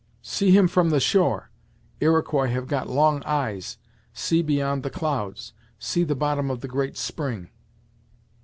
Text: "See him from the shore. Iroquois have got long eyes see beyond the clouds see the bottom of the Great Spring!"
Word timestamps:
"See 0.23 0.49
him 0.49 0.67
from 0.67 0.89
the 0.89 0.99
shore. 0.99 1.51
Iroquois 1.99 2.47
have 2.49 2.65
got 2.67 2.89
long 2.89 3.21
eyes 3.23 3.77
see 4.13 4.41
beyond 4.41 4.81
the 4.81 4.89
clouds 4.89 5.53
see 5.77 6.03
the 6.03 6.15
bottom 6.15 6.49
of 6.49 6.61
the 6.61 6.67
Great 6.67 6.97
Spring!" 6.97 7.51